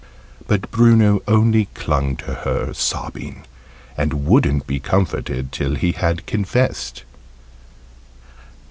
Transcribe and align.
But 0.47 0.71
Bruno 0.71 1.21
only 1.27 1.65
clung 1.75 2.15
to 2.15 2.33
her, 2.33 2.73
sobbing, 2.73 3.45
and 3.95 4.25
wouldn't 4.25 4.65
be 4.65 4.79
comforted 4.79 5.51
till 5.51 5.75
he 5.75 5.91
had 5.91 6.25
confessed. 6.25 7.03